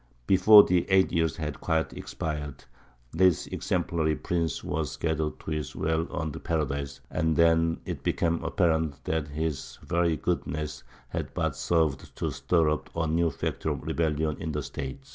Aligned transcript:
Before 0.25 0.63
the 0.63 0.89
eight 0.89 1.11
years 1.11 1.35
had 1.37 1.61
quite 1.61 1.93
expired, 1.93 2.63
this 3.11 3.45
exemplary 3.45 4.15
prince 4.15 4.63
was 4.63 4.95
gathered 4.97 5.39
to 5.41 5.51
his 5.51 5.75
well 5.75 6.07
earned 6.11 6.43
paradise; 6.43 7.01
and 7.11 7.35
then 7.35 7.81
it 7.85 8.01
became 8.01 8.43
apparent 8.43 9.03
that 9.03 9.27
his 9.27 9.77
very 9.83 10.17
goodness 10.17 10.81
had 11.09 11.35
but 11.35 11.55
served 11.55 12.15
to 12.15 12.31
stir 12.31 12.67
up 12.71 12.89
a 12.95 13.05
new 13.05 13.29
factor 13.29 13.69
of 13.69 13.83
rebellion 13.85 14.37
in 14.41 14.53
the 14.53 14.63
State. 14.63 15.03